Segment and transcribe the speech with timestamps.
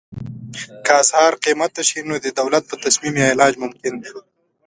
[0.85, 4.09] که اسعار قیمته شي نو د دولت په تصمیم یې علاج ممکن دی.